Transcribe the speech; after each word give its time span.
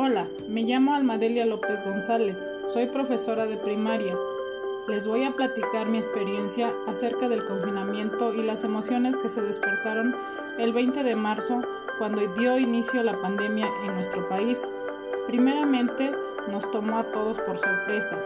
Hola, 0.00 0.28
me 0.48 0.62
llamo 0.62 0.94
Almadelia 0.94 1.44
López 1.44 1.84
González, 1.84 2.38
soy 2.72 2.86
profesora 2.86 3.46
de 3.46 3.56
primaria. 3.56 4.14
Les 4.86 5.08
voy 5.08 5.24
a 5.24 5.32
platicar 5.32 5.88
mi 5.88 5.98
experiencia 5.98 6.72
acerca 6.86 7.28
del 7.28 7.44
confinamiento 7.44 8.32
y 8.32 8.44
las 8.44 8.62
emociones 8.62 9.16
que 9.16 9.28
se 9.28 9.42
despertaron 9.42 10.14
el 10.60 10.72
20 10.72 11.02
de 11.02 11.16
marzo 11.16 11.62
cuando 11.98 12.24
dio 12.38 12.60
inicio 12.60 13.02
la 13.02 13.20
pandemia 13.20 13.66
en 13.86 13.94
nuestro 13.96 14.28
país. 14.28 14.60
Primeramente, 15.26 16.12
nos 16.48 16.70
tomó 16.70 17.00
a 17.00 17.04
todos 17.10 17.36
por 17.40 17.58
sorpresa. 17.58 18.16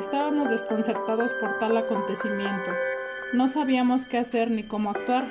Estábamos 0.00 0.50
desconcertados 0.50 1.32
por 1.34 1.60
tal 1.60 1.76
acontecimiento. 1.76 2.72
No 3.34 3.46
sabíamos 3.46 4.04
qué 4.04 4.18
hacer 4.18 4.50
ni 4.50 4.64
cómo 4.64 4.90
actuar. 4.90 5.26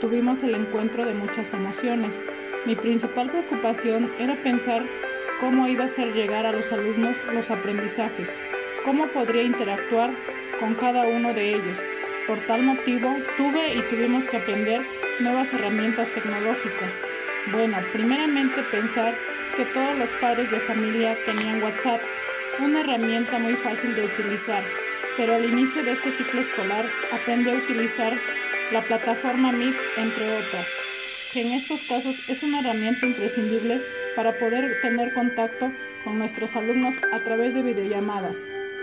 Tuvimos 0.00 0.42
el 0.42 0.56
encuentro 0.56 1.04
de 1.04 1.14
muchas 1.14 1.52
emociones. 1.52 2.20
Mi 2.66 2.74
principal 2.74 3.30
preocupación 3.30 4.10
era 4.18 4.34
pensar 4.42 4.82
cómo 5.40 5.68
iba 5.68 5.84
a 5.84 5.88
ser 5.88 6.12
llegar 6.12 6.46
a 6.46 6.52
los 6.52 6.72
alumnos 6.72 7.16
los 7.32 7.50
aprendizajes, 7.50 8.28
cómo 8.84 9.06
podría 9.08 9.42
interactuar 9.42 10.10
con 10.60 10.74
cada 10.74 11.02
uno 11.02 11.32
de 11.32 11.54
ellos. 11.54 11.78
Por 12.26 12.38
tal 12.40 12.62
motivo, 12.62 13.16
tuve 13.36 13.74
y 13.74 13.82
tuvimos 13.82 14.24
que 14.24 14.36
aprender 14.36 14.82
nuevas 15.20 15.52
herramientas 15.52 16.08
tecnológicas. 16.10 16.94
Bueno, 17.52 17.78
primeramente 17.92 18.62
pensar 18.70 19.14
que 19.56 19.64
todos 19.66 19.96
los 19.98 20.10
padres 20.20 20.50
de 20.50 20.60
familia 20.60 21.16
tenían 21.24 21.62
WhatsApp, 21.62 22.00
una 22.60 22.80
herramienta 22.80 23.38
muy 23.38 23.54
fácil 23.54 23.94
de 23.94 24.04
utilizar, 24.04 24.62
pero 25.16 25.36
al 25.36 25.44
inicio 25.44 25.82
de 25.84 25.92
este 25.92 26.10
ciclo 26.10 26.40
escolar 26.40 26.84
aprendí 27.12 27.50
a 27.50 27.54
utilizar 27.54 28.12
la 28.72 28.82
plataforma 28.82 29.52
Meet, 29.52 29.76
entre 29.96 30.30
otras 30.36 30.88
que 31.32 31.42
en 31.42 31.52
estos 31.52 31.82
casos 31.82 32.28
es 32.28 32.42
una 32.42 32.60
herramienta 32.60 33.06
imprescindible 33.06 33.82
para 34.18 34.32
poder 34.32 34.80
tener 34.82 35.14
contacto 35.14 35.70
con 36.02 36.18
nuestros 36.18 36.56
alumnos 36.56 36.92
a 37.12 37.20
través 37.20 37.54
de 37.54 37.62
videollamadas. 37.62 38.34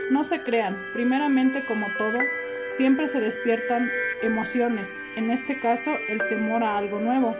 No 0.10 0.24
se 0.24 0.40
crean, 0.40 0.78
primeramente 0.94 1.66
como 1.66 1.88
todo, 1.98 2.20
siempre 2.78 3.10
se 3.10 3.20
despiertan 3.20 3.92
emociones, 4.22 4.94
en 5.18 5.32
este 5.32 5.60
caso 5.60 5.92
el 6.08 6.26
temor 6.30 6.64
a 6.64 6.78
algo 6.78 7.02
nuevo. 7.02 7.36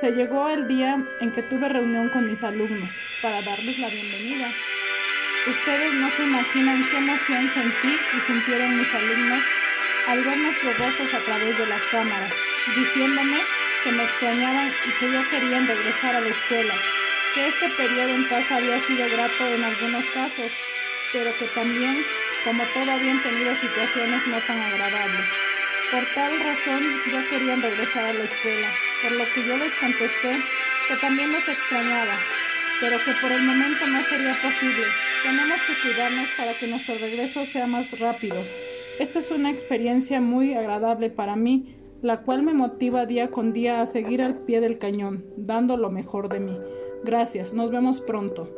Se 0.00 0.10
llegó 0.10 0.48
el 0.48 0.66
día 0.66 1.00
en 1.20 1.30
que 1.30 1.44
tuve 1.44 1.68
reunión 1.68 2.08
con 2.08 2.28
mis 2.28 2.42
alumnos 2.42 2.90
para 3.22 3.40
darles 3.42 3.78
la 3.78 3.90
bienvenida. 3.90 4.48
Ustedes 5.46 5.94
no 5.94 6.10
se 6.10 6.24
imaginan 6.24 6.84
qué 6.90 6.96
emoción 6.96 7.48
sentí 7.54 7.94
y 7.94 8.20
sintieron 8.26 8.76
mis 8.76 8.92
alumnos 8.92 9.42
al 10.08 10.24
ver 10.24 10.36
nuestros 10.36 10.78
rostros 10.80 11.14
a 11.14 11.24
través 11.24 11.56
de 11.56 11.66
las 11.66 11.82
cámaras, 11.92 12.34
diciéndome 12.74 13.38
que 13.84 13.92
me 13.92 14.02
extrañaban 14.02 14.66
y 14.66 14.98
que 14.98 15.12
ya 15.12 15.22
querían 15.30 15.64
regresar 15.68 16.16
a 16.16 16.20
la 16.20 16.28
escuela, 16.28 16.74
que 17.36 17.48
este 17.48 17.68
periodo 17.76 18.16
en 18.16 18.24
casa 18.32 18.56
había 18.56 18.80
sido 18.80 19.04
grato 19.12 19.44
en 19.44 19.60
algunos 19.60 20.04
casos, 20.16 20.48
pero 21.12 21.28
que 21.36 21.44
también, 21.52 22.00
como 22.48 22.64
todo, 22.72 22.88
habían 22.96 23.20
tenido 23.20 23.52
situaciones 23.60 24.26
no 24.26 24.40
tan 24.40 24.56
agradables. 24.56 25.28
Por 25.92 26.00
tal 26.16 26.32
razón 26.32 26.80
ya 27.12 27.20
querían 27.28 27.60
regresar 27.60 28.08
a 28.08 28.14
la 28.14 28.24
escuela, 28.24 28.68
por 29.02 29.12
lo 29.12 29.24
que 29.28 29.44
yo 29.44 29.54
les 29.58 29.72
contesté 29.74 30.32
que 30.88 30.96
también 30.96 31.30
los 31.30 31.46
extrañaba, 31.46 32.16
pero 32.80 32.96
que 33.04 33.12
por 33.20 33.30
el 33.30 33.42
momento 33.44 33.84
no 33.84 34.00
sería 34.08 34.32
posible. 34.40 34.88
Tenemos 35.22 35.60
que 35.68 35.76
cuidarnos 35.84 36.28
para 36.40 36.52
que 36.56 36.68
nuestro 36.68 36.94
regreso 36.96 37.44
sea 37.44 37.66
más 37.66 38.00
rápido. 38.00 38.40
Esta 38.98 39.18
es 39.18 39.30
una 39.30 39.50
experiencia 39.50 40.22
muy 40.22 40.54
agradable 40.54 41.10
para 41.10 41.36
mí, 41.36 41.76
la 42.00 42.22
cual 42.22 42.42
me 42.42 42.54
motiva 42.54 43.04
día 43.04 43.28
con 43.28 43.52
día 43.52 43.82
a 43.82 43.86
seguir 43.86 44.22
al 44.22 44.38
pie 44.38 44.60
del 44.60 44.78
cañón, 44.78 45.26
dando 45.36 45.76
lo 45.76 45.90
mejor 45.90 46.30
de 46.30 46.40
mí. 46.40 46.56
Gracias, 47.02 47.52
nos 47.52 47.70
vemos 47.70 48.00
pronto. 48.00 48.48